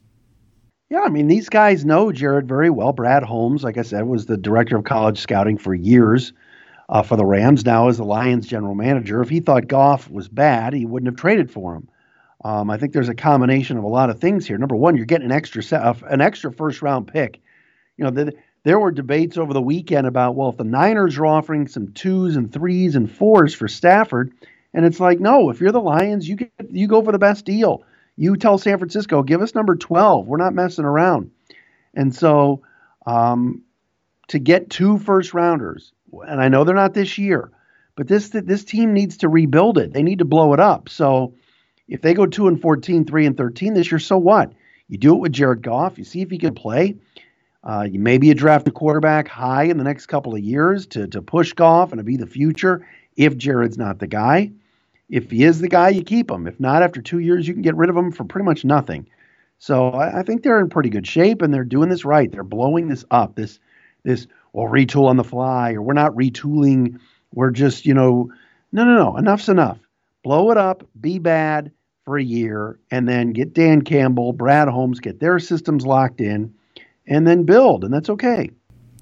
Yeah, 0.90 1.02
I 1.02 1.08
mean, 1.08 1.28
these 1.28 1.48
guys 1.48 1.84
know 1.84 2.12
Jared 2.12 2.48
very 2.48 2.70
well. 2.70 2.92
Brad 2.92 3.22
Holmes, 3.22 3.62
like 3.62 3.78
I 3.78 3.82
said, 3.82 4.06
was 4.06 4.26
the 4.26 4.36
director 4.36 4.76
of 4.76 4.84
college 4.84 5.18
scouting 5.18 5.56
for 5.56 5.74
years 5.74 6.32
uh, 6.88 7.02
for 7.02 7.16
the 7.16 7.24
Rams. 7.24 7.64
Now 7.64 7.88
is 7.88 7.96
the 7.96 8.04
Lions 8.04 8.46
general 8.46 8.74
manager. 8.74 9.22
If 9.22 9.28
he 9.28 9.40
thought 9.40 9.68
Goff 9.68 10.10
was 10.10 10.28
bad, 10.28 10.74
he 10.74 10.84
wouldn't 10.84 11.10
have 11.10 11.16
traded 11.16 11.50
for 11.50 11.74
him. 11.74 11.88
Um, 12.44 12.68
I 12.70 12.76
think 12.76 12.92
there's 12.92 13.08
a 13.08 13.14
combination 13.14 13.78
of 13.78 13.84
a 13.84 13.88
lot 13.88 14.10
of 14.10 14.20
things 14.20 14.46
here. 14.46 14.58
Number 14.58 14.76
one, 14.76 14.96
you're 14.96 15.06
getting 15.06 15.26
an 15.26 15.32
extra 15.32 15.62
uh, 15.76 15.94
an 16.08 16.20
extra 16.20 16.52
first 16.52 16.82
round 16.82 17.08
pick. 17.08 17.40
You 17.96 18.04
know, 18.04 18.10
the, 18.10 18.34
there 18.64 18.78
were 18.78 18.92
debates 18.92 19.38
over 19.38 19.54
the 19.54 19.62
weekend 19.62 20.06
about 20.06 20.34
well, 20.34 20.50
if 20.50 20.58
the 20.58 20.64
Niners 20.64 21.16
are 21.16 21.26
offering 21.26 21.68
some 21.68 21.92
twos 21.92 22.36
and 22.36 22.52
threes 22.52 22.96
and 22.96 23.10
fours 23.10 23.54
for 23.54 23.66
Stafford, 23.66 24.32
and 24.74 24.84
it's 24.84 25.00
like, 25.00 25.20
no, 25.20 25.48
if 25.48 25.60
you're 25.60 25.72
the 25.72 25.80
Lions, 25.80 26.28
you 26.28 26.36
get 26.36 26.52
you 26.70 26.86
go 26.86 27.02
for 27.02 27.12
the 27.12 27.18
best 27.18 27.46
deal. 27.46 27.82
You 28.16 28.36
tell 28.36 28.58
San 28.58 28.78
Francisco, 28.78 29.22
give 29.22 29.42
us 29.42 29.54
number 29.54 29.74
12. 29.74 30.26
We're 30.26 30.36
not 30.36 30.54
messing 30.54 30.84
around. 30.84 31.32
And 31.94 32.14
so, 32.14 32.62
um, 33.06 33.62
to 34.28 34.38
get 34.38 34.70
two 34.70 34.98
first 34.98 35.34
rounders, 35.34 35.92
and 36.12 36.40
I 36.40 36.48
know 36.48 36.64
they're 36.64 36.74
not 36.74 36.94
this 36.94 37.16
year, 37.16 37.50
but 37.96 38.06
this 38.06 38.28
this 38.28 38.64
team 38.64 38.92
needs 38.92 39.18
to 39.18 39.30
rebuild 39.30 39.78
it. 39.78 39.94
They 39.94 40.02
need 40.02 40.18
to 40.18 40.24
blow 40.26 40.52
it 40.52 40.60
up. 40.60 40.90
So 40.90 41.34
if 41.88 42.00
they 42.00 42.14
go 42.14 42.26
2 42.26 42.48
and 42.48 42.60
14, 42.60 43.04
3 43.04 43.26
and 43.26 43.36
13 43.36 43.74
this 43.74 43.90
year, 43.90 43.98
so 43.98 44.18
what? 44.18 44.52
You 44.88 44.98
do 44.98 45.14
it 45.14 45.20
with 45.20 45.32
Jared 45.32 45.62
Goff. 45.62 45.98
You 45.98 46.04
see 46.04 46.22
if 46.22 46.30
he 46.30 46.38
can 46.38 46.54
play. 46.54 46.96
Uh, 47.62 47.86
you 47.90 47.98
maybe 47.98 48.26
you 48.26 48.34
draft 48.34 48.68
a 48.68 48.70
quarterback 48.70 49.26
high 49.26 49.64
in 49.64 49.78
the 49.78 49.84
next 49.84 50.06
couple 50.06 50.34
of 50.34 50.40
years 50.40 50.86
to 50.86 51.06
to 51.08 51.22
push 51.22 51.54
Goff 51.54 51.92
and 51.92 51.98
to 51.98 52.04
be 52.04 52.16
the 52.16 52.26
future. 52.26 52.86
If 53.16 53.36
Jared's 53.38 53.78
not 53.78 53.98
the 53.98 54.06
guy, 54.06 54.52
if 55.08 55.30
he 55.30 55.44
is 55.44 55.60
the 55.60 55.68
guy, 55.68 55.90
you 55.90 56.02
keep 56.02 56.30
him. 56.30 56.46
If 56.46 56.60
not, 56.60 56.82
after 56.82 57.00
two 57.00 57.20
years, 57.20 57.46
you 57.46 57.54
can 57.54 57.62
get 57.62 57.76
rid 57.76 57.88
of 57.88 57.96
him 57.96 58.12
for 58.12 58.24
pretty 58.24 58.44
much 58.44 58.64
nothing. 58.64 59.06
So 59.58 59.90
I, 59.90 60.20
I 60.20 60.22
think 60.22 60.42
they're 60.42 60.60
in 60.60 60.68
pretty 60.68 60.90
good 60.90 61.06
shape, 61.06 61.40
and 61.40 61.54
they're 61.54 61.64
doing 61.64 61.88
this 61.88 62.04
right. 62.04 62.30
They're 62.30 62.42
blowing 62.42 62.88
this 62.88 63.04
up. 63.10 63.34
This 63.34 63.58
this 64.02 64.26
well 64.52 64.70
retool 64.70 65.08
on 65.08 65.16
the 65.16 65.24
fly, 65.24 65.72
or 65.72 65.82
we're 65.82 65.94
not 65.94 66.12
retooling. 66.12 67.00
We're 67.32 67.50
just 67.50 67.86
you 67.86 67.94
know 67.94 68.30
no 68.72 68.84
no 68.84 68.94
no 68.94 69.16
enough's 69.16 69.48
enough. 69.48 69.78
Blow 70.24 70.50
it 70.50 70.56
up, 70.56 70.88
be 71.00 71.18
bad 71.18 71.70
for 72.06 72.16
a 72.16 72.24
year, 72.24 72.80
and 72.90 73.06
then 73.06 73.32
get 73.32 73.52
Dan 73.52 73.82
Campbell, 73.82 74.32
Brad 74.32 74.68
Holmes, 74.68 74.98
get 74.98 75.20
their 75.20 75.38
systems 75.38 75.84
locked 75.84 76.20
in 76.20 76.54
and 77.06 77.26
then 77.26 77.44
build, 77.44 77.84
and 77.84 77.92
that's 77.92 78.08
okay. 78.08 78.50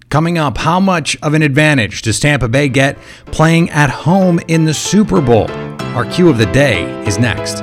Coming 0.08 0.36
up, 0.36 0.58
how 0.58 0.80
much 0.80 1.16
of 1.22 1.34
an 1.34 1.42
advantage 1.42 2.02
does 2.02 2.18
Tampa 2.20 2.48
Bay 2.48 2.68
get 2.68 2.98
playing 3.26 3.70
at 3.70 3.88
home 3.88 4.40
in 4.48 4.64
the 4.64 4.74
Super 4.74 5.20
Bowl? 5.20 5.50
Our 5.94 6.04
cue 6.04 6.28
of 6.28 6.38
the 6.38 6.46
day 6.46 6.84
is 7.06 7.18
next. 7.18 7.58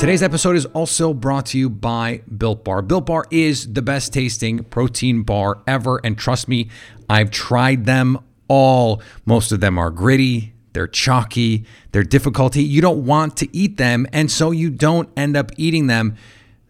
Today's 0.00 0.22
episode 0.22 0.56
is 0.56 0.66
also 0.66 1.14
brought 1.14 1.46
to 1.46 1.58
you 1.58 1.70
by 1.70 2.22
Built 2.36 2.64
Bar. 2.64 2.82
Built 2.82 3.06
Bar 3.06 3.26
is 3.30 3.72
the 3.72 3.82
best 3.82 4.12
tasting 4.12 4.64
protein 4.64 5.22
bar 5.22 5.62
ever, 5.66 6.00
and 6.02 6.18
trust 6.18 6.48
me, 6.48 6.68
I've 7.08 7.30
tried 7.30 7.86
them 7.86 8.18
all. 8.48 9.00
Most 9.24 9.52
of 9.52 9.60
them 9.60 9.78
are 9.78 9.90
gritty, 9.90 10.53
they're 10.74 10.86
chalky, 10.86 11.64
they're 11.92 12.02
difficulty. 12.04 12.62
You 12.62 12.82
don't 12.82 13.06
want 13.06 13.36
to 13.38 13.56
eat 13.56 13.78
them, 13.78 14.06
and 14.12 14.30
so 14.30 14.50
you 14.50 14.68
don't 14.68 15.08
end 15.16 15.36
up 15.36 15.50
eating 15.56 15.86
them. 15.86 16.16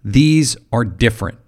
These 0.04 0.56
are 0.73 0.84
different. 0.84 1.38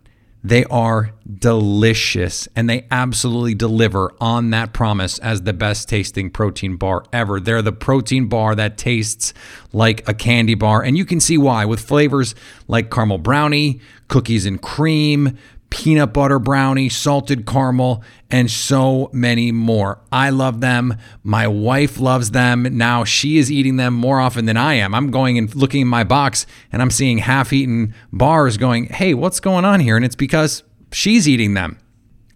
They 0.47 0.65
are 0.67 1.11
delicious 1.41 2.47
and 2.55 2.71
they 2.71 2.87
absolutely 2.89 3.57
deliver 3.57 4.15
on 4.21 4.51
that 4.51 4.73
promise 4.73 5.19
as 5.19 5.43
the 5.43 5.53
best 5.53 5.89
tasting 5.89 6.31
protein 6.31 6.77
bar 6.77 7.03
ever. 7.13 7.41
They're 7.41 7.63
the 7.63 7.73
protein 7.73 8.29
bar 8.29 8.55
that 8.55 8.79
tastes 8.79 9.35
like 9.73 10.09
a 10.09 10.15
candy 10.15 10.55
bar, 10.55 10.85
and 10.85 10.97
you 10.97 11.05
can 11.05 11.19
see 11.19 11.37
why 11.37 11.65
with 11.65 11.81
flavors 11.81 12.37
like 12.69 12.93
caramel 12.93 13.19
brownie, 13.19 13.81
cookies 14.07 14.47
and 14.47 14.63
cream, 14.63 15.37
peanut 15.77 16.15
butter 16.15 16.39
brownie, 16.39 16.89
salted 16.89 17.47
caramel, 17.47 18.03
and 18.31 18.51
so 18.51 19.11
many 19.13 19.53
more. 19.53 20.01
I 20.11 20.31
love 20.31 20.63
them. 20.63 20.97
My 21.23 21.47
wife 21.47 22.01
loves 22.01 22.31
them. 22.31 22.79
Now 22.79 23.05
she 23.05 23.37
is 23.37 23.53
eating 23.53 23.77
them 23.77 23.93
more 23.93 24.19
often 24.19 24.47
than 24.47 24.57
I 24.57 24.75
am. 24.75 24.95
I'm 24.95 25.11
going 25.11 25.37
and 25.37 25.55
looking 25.55 25.83
in 25.83 25.87
my 25.87 26.03
box 26.03 26.47
and 26.73 26.81
I'm 26.81 26.91
seeing 26.91 27.19
half 27.19 27.53
eaten 27.53 27.95
bars 28.11 28.57
going, 28.57 28.87
hey, 28.87 29.13
what's 29.13 29.39
going 29.39 29.67
on 29.67 29.81
here? 29.81 29.97
And 29.97 30.05
it's 30.05 30.17
because 30.17 30.63
she's 30.93 31.29
eating 31.29 31.53
them. 31.53 31.79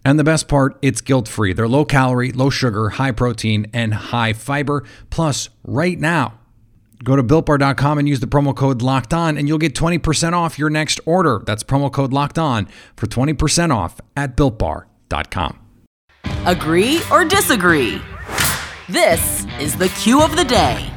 And 0.05 0.19
the 0.19 0.23
best 0.23 0.47
part, 0.47 0.77
it's 0.83 1.01
guilt 1.01 1.27
free. 1.27 1.53
They're 1.53 1.67
low 1.67 1.83
calorie, 1.83 2.31
low 2.31 2.51
sugar, 2.51 2.89
high 2.89 3.11
protein, 3.11 3.71
and 3.73 3.93
high 3.93 4.33
fiber. 4.33 4.83
Plus, 5.09 5.49
right 5.63 5.99
now, 5.99 6.39
Go 7.03 7.15
to 7.15 7.23
builtbar.com 7.23 7.97
and 7.97 8.07
use 8.07 8.19
the 8.19 8.27
promo 8.27 8.55
code 8.55 8.81
locked 8.81 9.13
on, 9.13 9.37
and 9.37 9.47
you'll 9.47 9.57
get 9.57 9.73
20% 9.73 10.33
off 10.33 10.59
your 10.59 10.69
next 10.69 10.99
order. 11.05 11.41
That's 11.45 11.63
promo 11.63 11.91
code 11.91 12.13
locked 12.13 12.37
on 12.37 12.67
for 12.95 13.07
20% 13.07 13.75
off 13.75 13.99
at 14.15 14.37
builtbar.com. 14.37 15.59
Agree 16.45 17.01
or 17.11 17.25
disagree? 17.25 18.01
This 18.89 19.45
is 19.59 19.77
the 19.77 19.89
cue 19.89 20.21
of 20.21 20.35
the 20.35 20.43
day. 20.43 20.91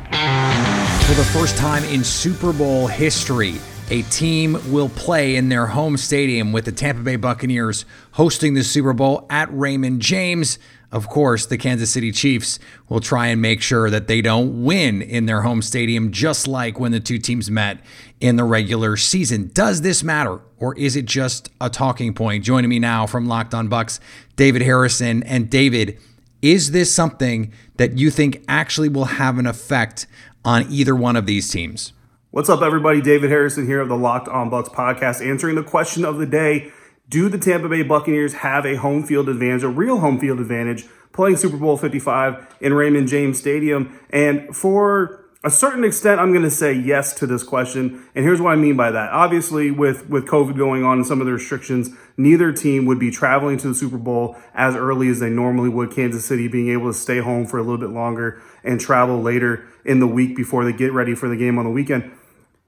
For 1.07 1.15
the 1.15 1.25
first 1.33 1.57
time 1.57 1.85
in 1.85 2.03
Super 2.03 2.53
Bowl 2.53 2.87
history, 2.87 3.57
a 3.91 4.03
team 4.03 4.59
will 4.73 4.89
play 4.89 5.37
in 5.37 5.51
their 5.51 5.67
home 5.67 5.97
stadium 5.97 6.53
with 6.53 6.65
the 6.65 6.73
Tampa 6.73 7.03
Bay 7.03 7.17
Buccaneers 7.17 7.85
hosting 8.13 8.55
the 8.55 8.65
Super 8.65 8.95
Bowl 8.95 9.27
at 9.29 9.49
Raymond 9.53 10.01
James. 10.01 10.59
Of 10.95 11.09
course, 11.09 11.47
the 11.47 11.59
Kansas 11.59 11.91
City 11.91 12.13
Chiefs 12.13 12.61
will 12.89 13.01
try 13.01 13.27
and 13.27 13.43
make 13.43 13.61
sure 13.61 13.91
that 13.91 14.07
they 14.07 14.23
don't 14.23 14.63
win 14.63 15.03
in 15.03 15.27
their 15.27 15.43
home 15.43 15.61
stadium, 15.61 16.13
just 16.13 16.47
like 16.47 16.79
when 16.79 16.93
the 16.93 17.01
two 17.01 17.19
teams 17.19 17.51
met 17.51 17.81
in 18.21 18.37
the 18.37 18.45
regular 18.45 18.97
season. 18.97 19.51
Does 19.53 19.81
this 19.81 20.05
matter, 20.05 20.41
or 20.57 20.79
is 20.79 20.95
it 20.95 21.07
just 21.07 21.51
a 21.61 21.69
talking 21.69 22.15
point? 22.15 22.45
Joining 22.45 22.71
me 22.71 22.79
now 22.79 23.09
from 23.09 23.27
Locked 23.27 23.55
On 23.55 23.69
Bucs, 23.69 23.99
David 24.37 24.63
Harrison. 24.63 25.25
And 25.25 25.51
David, 25.51 25.99
is 26.43 26.71
this 26.71 26.95
something 26.95 27.53
that 27.77 27.99
you 27.99 28.09
think 28.09 28.45
actually 28.47 28.89
will 28.89 29.07
have 29.07 29.37
an 29.39 29.49
effect 29.49 30.07
on 30.45 30.65
either 30.71 30.95
one 30.95 31.17
of 31.17 31.27
these 31.27 31.51
teams? 31.51 31.93
What's 32.31 32.49
up, 32.49 32.63
everybody? 32.63 33.01
David 33.01 33.31
Harrison 33.31 33.67
here 33.67 33.81
of 33.81 33.89
the 33.89 33.97
Locked 33.97 34.29
On 34.29 34.49
Bucs 34.49 34.69
podcast, 34.69 35.27
answering 35.27 35.57
the 35.57 35.65
question 35.65 36.05
of 36.05 36.19
the 36.19 36.27
day. 36.27 36.71
Do 37.09 37.29
the 37.29 37.39
Tampa 37.39 37.69
Bay 37.69 37.83
Buccaneers 37.83 38.35
have 38.35 38.65
a 38.65 38.77
home 38.77 39.03
field 39.03 39.29
advantage, 39.29 39.63
a 39.63 39.69
real 39.69 39.99
home 39.99 40.19
field 40.19 40.41
advantage, 40.41 40.87
playing 41.13 41.37
Super 41.37 41.59
Bowl 41.59 41.77
55 41.77 42.57
in 42.61 42.73
Raymond 42.73 43.09
James 43.09 43.39
Stadium? 43.39 44.01
And 44.09 44.57
for 44.57 45.25
a 45.45 45.51
certain 45.51 45.85
extent, 45.85 46.19
I'm 46.19 46.33
going 46.33 46.45
to 46.45 46.51
say 46.51 46.73
yes 46.73 47.13
to 47.17 47.27
this 47.27 47.43
question. 47.43 48.03
And 48.15 48.25
here's 48.25 48.41
what 48.41 48.55
I 48.55 48.57
mean 48.57 48.77
by 48.79 48.91
that. 48.91 49.11
Obviously, 49.13 49.71
with, 49.71 50.09
with 50.09 50.27
COVID 50.27 50.57
going 50.57 50.83
on 50.83 50.97
and 50.97 51.07
some 51.07 51.21
of 51.21 51.27
the 51.27 51.35
restrictions, 51.35 51.91
neither 52.17 52.51
team 52.53 52.87
would 52.87 52.99
be 52.99 53.11
traveling 53.11 53.59
to 53.59 53.69
the 53.69 53.75
Super 53.75 53.99
Bowl 53.99 54.37
as 54.55 54.75
early 54.75 55.11
as 55.11 55.21
they 55.21 55.29
normally 55.29 55.69
would. 55.69 55.93
Kansas 55.93 56.25
City 56.25 56.49
being 56.49 56.71
able 56.71 56.91
to 56.91 56.99
stay 56.99 57.19
home 57.19 57.45
for 57.45 57.59
a 57.59 57.63
little 57.63 57.77
bit 57.77 57.91
longer 57.91 58.41
and 58.65 58.81
travel 58.81 59.21
later 59.21 59.67
in 59.85 60.01
the 60.01 60.07
week 60.07 60.35
before 60.35 60.65
they 60.65 60.73
get 60.73 60.91
ready 60.91 61.15
for 61.15 61.29
the 61.29 61.37
game 61.37 61.59
on 61.59 61.65
the 61.67 61.71
weekend. 61.71 62.11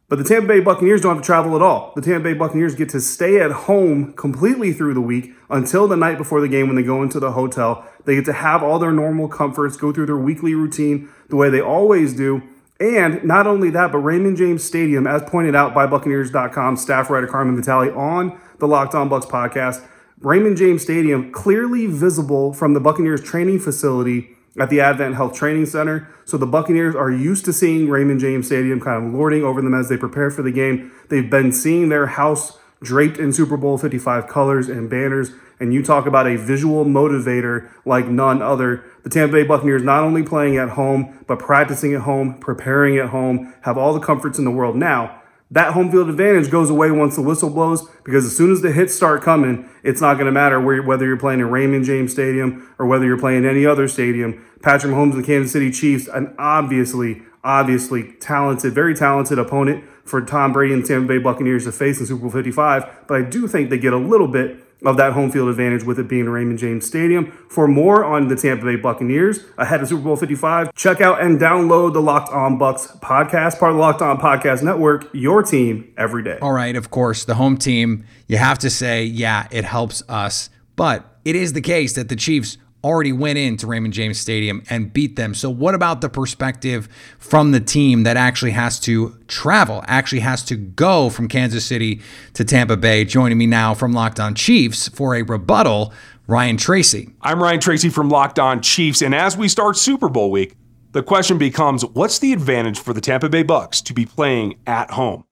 But 0.08 0.18
the 0.18 0.24
Tampa 0.24 0.46
Bay 0.46 0.60
Buccaneers 0.60 1.00
don't 1.00 1.16
have 1.16 1.22
to 1.22 1.26
travel 1.26 1.56
at 1.56 1.62
all. 1.62 1.92
The 1.96 2.02
Tampa 2.02 2.24
Bay 2.24 2.34
Buccaneers 2.34 2.76
get 2.76 2.88
to 2.90 3.00
stay 3.00 3.40
at 3.40 3.50
home 3.50 4.12
completely 4.12 4.72
through 4.72 4.94
the 4.94 5.00
week 5.00 5.32
until 5.50 5.88
the 5.88 5.96
night 5.96 6.16
before 6.16 6.40
the 6.40 6.48
game 6.48 6.68
when 6.68 6.76
they 6.76 6.84
go 6.84 7.02
into 7.02 7.18
the 7.18 7.32
hotel. 7.32 7.84
They 8.04 8.14
get 8.14 8.24
to 8.26 8.32
have 8.32 8.62
all 8.62 8.78
their 8.78 8.92
normal 8.92 9.26
comforts, 9.26 9.76
go 9.76 9.92
through 9.92 10.06
their 10.06 10.16
weekly 10.16 10.54
routine 10.54 11.08
the 11.28 11.34
way 11.34 11.50
they 11.50 11.60
always 11.60 12.14
do. 12.14 12.42
And 12.78 13.24
not 13.24 13.48
only 13.48 13.70
that, 13.70 13.90
but 13.90 13.98
Raymond 13.98 14.36
James 14.36 14.62
Stadium, 14.62 15.06
as 15.06 15.22
pointed 15.22 15.56
out 15.56 15.74
by 15.74 15.86
Buccaneers.com 15.86 16.76
staff 16.76 17.10
writer 17.10 17.26
Carmen 17.26 17.56
Vitale 17.56 17.90
on 17.96 18.38
the 18.58 18.68
Locked 18.68 18.94
On 18.94 19.08
Bucs 19.08 19.26
podcast, 19.26 19.82
Raymond 20.20 20.56
James 20.56 20.82
Stadium 20.82 21.32
clearly 21.32 21.86
visible 21.86 22.52
from 22.52 22.74
the 22.74 22.80
Buccaneers 22.80 23.22
training 23.22 23.58
facility 23.58 24.35
at 24.58 24.70
the 24.70 24.78
AdventHealth 24.78 25.34
Training 25.34 25.66
Center. 25.66 26.08
So 26.24 26.36
the 26.36 26.46
Buccaneers 26.46 26.94
are 26.94 27.10
used 27.10 27.44
to 27.44 27.52
seeing 27.52 27.88
Raymond 27.88 28.20
James 28.20 28.46
Stadium 28.46 28.80
kind 28.80 29.06
of 29.06 29.12
lording 29.12 29.44
over 29.44 29.60
them 29.60 29.74
as 29.74 29.88
they 29.88 29.96
prepare 29.96 30.30
for 30.30 30.42
the 30.42 30.50
game. 30.50 30.92
They've 31.08 31.28
been 31.28 31.52
seeing 31.52 31.88
their 31.88 32.06
house 32.06 32.58
draped 32.82 33.18
in 33.18 33.32
Super 33.32 33.56
Bowl 33.56 33.78
55 33.78 34.28
colors 34.28 34.68
and 34.68 34.90
banners. 34.90 35.30
And 35.58 35.72
you 35.72 35.82
talk 35.82 36.06
about 36.06 36.26
a 36.26 36.36
visual 36.36 36.84
motivator 36.84 37.70
like 37.86 38.06
none 38.06 38.42
other. 38.42 38.84
The 39.04 39.10
Tampa 39.10 39.32
Bay 39.32 39.42
Buccaneers 39.44 39.82
not 39.82 40.02
only 40.02 40.22
playing 40.22 40.58
at 40.58 40.70
home, 40.70 41.24
but 41.26 41.38
practicing 41.38 41.94
at 41.94 42.02
home, 42.02 42.38
preparing 42.38 42.98
at 42.98 43.08
home, 43.08 43.54
have 43.62 43.78
all 43.78 43.94
the 43.94 44.00
comforts 44.00 44.38
in 44.38 44.44
the 44.44 44.50
world 44.50 44.76
now 44.76 45.22
that 45.50 45.74
home 45.74 45.92
field 45.92 46.08
advantage 46.08 46.50
goes 46.50 46.70
away 46.70 46.90
once 46.90 47.14
the 47.14 47.22
whistle 47.22 47.50
blows 47.50 47.88
because 48.04 48.24
as 48.24 48.36
soon 48.36 48.50
as 48.50 48.62
the 48.62 48.72
hits 48.72 48.94
start 48.94 49.22
coming, 49.22 49.68
it's 49.84 50.00
not 50.00 50.14
going 50.14 50.26
to 50.26 50.32
matter 50.32 50.60
where, 50.60 50.82
whether 50.82 51.06
you're 51.06 51.16
playing 51.16 51.38
in 51.38 51.50
Raymond 51.50 51.84
James 51.84 52.12
Stadium 52.12 52.74
or 52.78 52.86
whether 52.86 53.04
you're 53.04 53.18
playing 53.18 53.46
any 53.46 53.64
other 53.64 53.86
stadium. 53.86 54.44
Patrick 54.62 54.92
Mahomes 54.92 55.12
and 55.12 55.22
the 55.22 55.26
Kansas 55.26 55.52
City 55.52 55.70
Chiefs, 55.70 56.08
an 56.08 56.34
obviously, 56.36 57.22
obviously 57.44 58.14
talented, 58.14 58.72
very 58.72 58.94
talented 58.94 59.38
opponent 59.38 59.84
for 60.04 60.20
Tom 60.20 60.52
Brady 60.52 60.74
and 60.74 60.82
the 60.82 60.88
Tampa 60.88 61.06
Bay 61.06 61.18
Buccaneers 61.18 61.64
to 61.64 61.72
face 61.72 62.00
in 62.00 62.06
Super 62.06 62.22
Bowl 62.22 62.30
55. 62.30 63.06
But 63.06 63.22
I 63.22 63.22
do 63.22 63.46
think 63.46 63.70
they 63.70 63.78
get 63.78 63.92
a 63.92 63.98
little 63.98 64.28
bit 64.28 64.65
of 64.84 64.96
that 64.98 65.12
home 65.12 65.30
field 65.30 65.48
advantage 65.48 65.82
with 65.84 65.98
it 65.98 66.08
being 66.08 66.28
Raymond 66.28 66.58
James 66.58 66.86
Stadium. 66.86 67.32
For 67.48 67.66
more 67.66 68.04
on 68.04 68.28
the 68.28 68.36
Tampa 68.36 68.64
Bay 68.64 68.76
Buccaneers 68.76 69.40
ahead 69.56 69.80
of 69.80 69.88
Super 69.88 70.02
Bowl 70.02 70.16
55, 70.16 70.74
check 70.74 71.00
out 71.00 71.20
and 71.20 71.38
download 71.38 71.94
the 71.94 72.02
Locked 72.02 72.32
On 72.32 72.58
Bucs 72.58 73.00
podcast, 73.00 73.58
part 73.58 73.72
of 73.72 73.76
the 73.76 73.80
Locked 73.80 74.02
On 74.02 74.18
Podcast 74.18 74.62
Network, 74.62 75.08
your 75.12 75.42
team 75.42 75.92
every 75.96 76.22
day. 76.22 76.38
All 76.42 76.52
right, 76.52 76.76
of 76.76 76.90
course, 76.90 77.24
the 77.24 77.36
home 77.36 77.56
team, 77.56 78.04
you 78.26 78.36
have 78.36 78.58
to 78.58 78.70
say, 78.70 79.04
yeah, 79.04 79.48
it 79.50 79.64
helps 79.64 80.02
us. 80.08 80.50
But 80.76 81.06
it 81.24 81.34
is 81.34 81.54
the 81.54 81.62
case 81.62 81.94
that 81.94 82.08
the 82.08 82.16
Chiefs 82.16 82.58
already 82.86 83.12
went 83.12 83.36
into 83.36 83.66
Raymond 83.66 83.92
James 83.92 84.18
Stadium 84.18 84.62
and 84.70 84.92
beat 84.92 85.16
them. 85.16 85.34
So, 85.34 85.50
what 85.50 85.74
about 85.74 86.00
the 86.00 86.08
perspective 86.08 86.88
from 87.18 87.50
the 87.50 87.60
team 87.60 88.04
that 88.04 88.16
actually 88.16 88.52
has 88.52 88.78
to 88.80 89.18
travel, 89.26 89.84
actually 89.88 90.20
has 90.20 90.44
to 90.44 90.56
go 90.56 91.10
from 91.10 91.26
Kansas 91.26 91.66
City 91.66 92.00
to 92.34 92.44
Tampa 92.44 92.76
Bay? 92.76 93.04
Joining 93.04 93.36
me 93.36 93.46
now 93.46 93.74
from 93.74 93.92
Locked 93.92 94.20
On 94.20 94.34
Chiefs 94.34 94.88
for 94.88 95.16
a 95.16 95.22
rebuttal, 95.22 95.92
Ryan 96.28 96.56
Tracy. 96.56 97.10
I'm 97.20 97.42
Ryan 97.42 97.60
Tracy 97.60 97.88
from 97.88 98.08
Locked 98.08 98.38
On 98.38 98.62
Chiefs, 98.62 99.02
and 99.02 99.14
as 99.14 99.36
we 99.36 99.48
start 99.48 99.76
Super 99.76 100.08
Bowl 100.08 100.30
week, 100.30 100.54
the 100.92 101.02
question 101.02 101.38
becomes 101.38 101.84
what's 101.84 102.20
the 102.20 102.32
advantage 102.32 102.78
for 102.78 102.92
the 102.92 103.00
Tampa 103.00 103.28
Bay 103.28 103.42
Bucs 103.42 103.82
to 103.82 103.92
be 103.92 104.06
playing 104.06 104.58
at 104.66 104.92
home? 104.92 105.24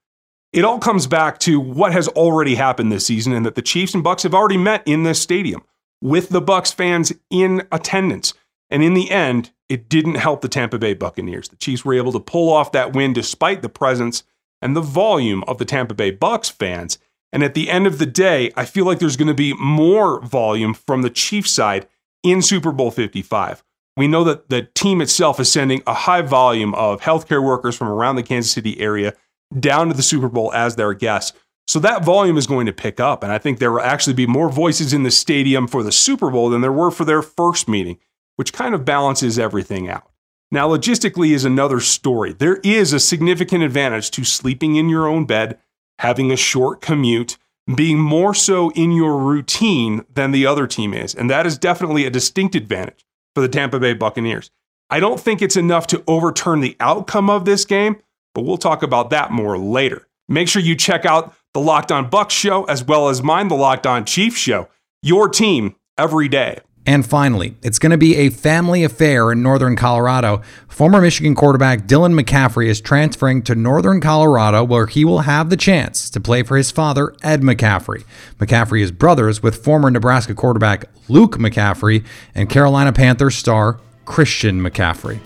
It 0.53 0.65
all 0.65 0.79
comes 0.79 1.07
back 1.07 1.39
to 1.41 1.59
what 1.59 1.93
has 1.93 2.07
already 2.09 2.57
happened 2.57 2.93
this 2.93 3.07
season 3.07 3.33
and 3.33 3.47
that 3.47 3.55
the 3.55 3.63
Chiefs 3.63 3.95
and 3.95 4.05
Bucs 4.05 4.23
have 4.25 4.35
already 4.35 4.57
met 4.57 4.83
in 4.87 5.05
this 5.05 5.21
stadium 5.21 5.63
with 6.05 6.29
the 6.29 6.43
Bucs 6.43 6.73
fans 6.73 7.15
in 7.31 7.67
attendance. 7.73 8.35
And 8.69 8.83
in 8.83 8.93
the 8.93 9.11
end, 9.11 9.53
it 9.71 9.89
didn't 9.89 10.17
help 10.17 10.43
the 10.43 10.49
Tampa 10.49 10.79
Bay 10.79 10.93
Buccaneers. 10.93 11.49
The 11.49 11.57
Chiefs 11.57 11.83
were 11.83 11.95
able 11.95 12.13
to 12.13 12.21
pull 12.21 12.53
off 12.53 12.73
that 12.73 12.93
win 12.93 13.15
despite 13.15 13.63
the 13.63 13.71
presence 13.71 14.23
and 14.61 14.77
the 14.77 14.83
volume 14.83 15.43
of 15.49 15.57
the 15.57 15.65
Tampa 15.65 15.95
Bay 15.95 16.15
Bucs 16.15 16.53
fans. 16.53 16.99
And 17.33 17.43
at 17.43 17.55
the 17.55 17.71
end 17.71 17.87
of 17.87 17.99
the 17.99 18.07
day, 18.07 18.53
I 18.55 18.67
feel 18.67 18.85
like 18.85 18.99
there's 18.99 19.17
going 19.17 19.29
to 19.29 19.35
be 19.35 19.55
more 19.55 20.21
volume 20.21 20.75
from 20.75 21.01
the 21.01 21.11
Chiefs 21.11 21.51
side 21.51 21.89
in 22.23 22.43
Super 22.43 22.71
Bowl 22.71 22.91
55. 22.91 23.65
We 23.97 24.07
know 24.07 24.25
that 24.25 24.51
the 24.51 24.69
team 24.75 25.01
itself 25.01 25.41
is 25.41 25.51
sending 25.51 25.83
a 25.87 25.95
high 25.95 26.23
volume 26.23 26.75
of 26.75 27.01
healthcare 27.01 27.43
workers 27.43 27.77
from 27.77 27.89
around 27.89 28.17
the 28.17 28.23
Kansas 28.23 28.53
City 28.53 28.79
area 28.79 29.15
down 29.59 29.89
to 29.89 29.95
the 29.95 30.03
Super 30.03 30.29
Bowl 30.29 30.53
as 30.53 30.77
their 30.77 30.93
guests. 30.93 31.33
So 31.67 31.79
that 31.81 32.05
volume 32.05 32.37
is 32.37 32.47
going 32.47 32.67
to 32.67 32.73
pick 32.73 33.01
up. 33.01 33.23
And 33.23 33.33
I 33.33 33.39
think 33.39 33.59
there 33.59 33.73
will 33.73 33.81
actually 33.81 34.15
be 34.15 34.27
more 34.27 34.51
voices 34.51 34.93
in 34.93 35.03
the 35.03 35.11
stadium 35.11 35.67
for 35.67 35.83
the 35.83 35.93
Super 35.93 36.31
Bowl 36.31 36.51
than 36.51 36.61
there 36.61 36.73
were 36.73 36.91
for 36.91 37.05
their 37.05 37.23
first 37.23 37.69
meeting, 37.69 37.99
which 38.37 38.53
kind 38.53 38.75
of 38.75 38.85
balances 38.85 39.39
everything 39.39 39.89
out. 39.89 40.11
Now, 40.51 40.69
logistically 40.69 41.31
is 41.31 41.45
another 41.45 41.81
story. 41.81 42.33
There 42.33 42.61
is 42.63 42.93
a 42.93 43.01
significant 43.01 43.65
advantage 43.65 44.11
to 44.13 44.25
sleeping 44.25 44.77
in 44.77 44.89
your 44.89 45.09
own 45.09 45.25
bed 45.25 45.59
having 45.99 46.31
a 46.31 46.37
short 46.37 46.81
commute, 46.81 47.39
being 47.75 47.99
more 47.99 48.35
so 48.35 48.71
in 48.73 48.93
your 48.93 49.19
routine 49.19 50.05
than 50.13 50.33
the 50.33 50.47
other 50.47 50.67
team 50.67 50.93
is. 50.93 51.15
And 51.15 51.31
that 51.31 51.47
is 51.47 51.57
definitely 51.57 52.05
a 52.05 52.11
distinct 52.11 52.55
advantage 52.55 53.07
for 53.35 53.41
the 53.41 53.49
Tampa 53.49 53.81
Bay 53.81 53.95
Buccaneers. 53.95 54.51
I 54.91 55.01
don't 55.01 55.19
think 55.19 55.41
it's 55.41 55.57
enough 55.57 55.87
to 55.89 56.05
overturn 56.07 56.61
the 56.61 56.77
outcome 56.79 57.31
of 57.31 57.47
this 57.47 57.65
game, 57.65 57.97
but 58.35 58.45
we'll 58.45 58.59
talk 58.59 58.83
about 58.83 59.11
that 59.11 59.31
more 59.33 59.57
later. 59.57 60.07
Make 60.29 60.49
sure 60.49 60.63
you 60.63 60.77
check 60.77 61.05
out 61.05 61.35
the 61.55 61.61
Locked 61.61 61.93
On 61.93 62.11
Bucs 62.11 62.33
show 62.33 62.65
as 62.65 62.85
well 62.85 63.09
as 63.09 63.23
mine, 63.23 63.47
the 63.47 63.55
Locked 63.55 63.87
On 63.87 64.05
Chiefs 64.05 64.39
show. 64.39 64.69
Your 65.03 65.29
team 65.29 65.77
every 65.97 66.29
day. 66.29 66.59
And 66.87 67.07
finally, 67.07 67.57
it's 67.63 67.79
going 67.79 67.93
to 67.93 67.97
be 67.97 68.17
a 68.17 68.29
family 68.29 68.85
affair 68.85 69.33
in 69.33 69.43
Northern 69.43 69.75
Colorado. 69.75 70.43
Former 70.69 71.01
Michigan 71.01 71.35
quarterback 71.35 71.87
Dylan 71.87 72.21
McCaffrey 72.21 72.67
is 72.67 72.81
transferring 72.81 73.43
to 73.45 73.55
Northern 73.55 74.01
Colorado, 74.03 74.65
where 74.65 74.87
he 74.87 75.05
will 75.05 75.21
have 75.21 75.49
the 75.49 75.57
chance 75.57 76.11
to 76.11 76.21
play 76.21 76.43
for 76.43 76.59
his 76.59 76.71
father, 76.71 77.15
Ed 77.23 77.41
McCaffrey. 77.41 78.05
McCaffrey 78.39 78.83
is 78.83 78.91
brothers 78.91 79.43
with 79.43 79.65
former 79.65 79.91
Nebraska 79.91 80.35
quarterback 80.35 80.87
Luke 81.09 81.39
McCaffrey 81.39 82.05
and 82.35 82.51
Carolina 82.51 82.93
Panthers 82.93 83.37
star 83.37 83.81
Christian 84.05 84.61
McCaffrey. 84.61 85.21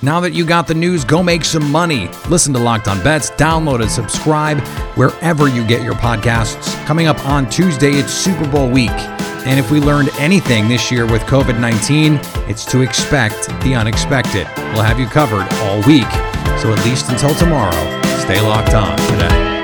Now 0.00 0.20
that 0.20 0.32
you 0.32 0.46
got 0.46 0.68
the 0.68 0.74
news, 0.74 1.04
go 1.04 1.24
make 1.24 1.44
some 1.44 1.72
money. 1.72 2.08
Listen 2.28 2.52
to 2.52 2.60
Locked 2.60 2.86
On 2.86 3.02
Bets, 3.02 3.30
download 3.32 3.82
and 3.82 3.90
subscribe 3.90 4.60
wherever 4.96 5.48
you 5.48 5.66
get 5.66 5.82
your 5.82 5.94
podcasts. 5.94 6.72
Coming 6.86 7.08
up 7.08 7.18
on 7.26 7.50
Tuesday, 7.50 7.92
it's 7.92 8.12
Super 8.12 8.48
Bowl 8.48 8.70
week. 8.70 8.90
And 8.90 9.58
if 9.58 9.72
we 9.72 9.80
learned 9.80 10.10
anything 10.18 10.68
this 10.68 10.92
year 10.92 11.04
with 11.04 11.22
COVID 11.22 11.58
19, 11.58 12.20
it's 12.48 12.64
to 12.66 12.82
expect 12.82 13.48
the 13.62 13.74
unexpected. 13.74 14.46
We'll 14.72 14.82
have 14.82 15.00
you 15.00 15.06
covered 15.06 15.52
all 15.54 15.78
week. 15.78 16.10
So 16.60 16.72
at 16.72 16.84
least 16.84 17.08
until 17.08 17.34
tomorrow, 17.34 17.72
stay 18.20 18.40
locked 18.40 18.74
on 18.74 18.96
today. 19.10 19.57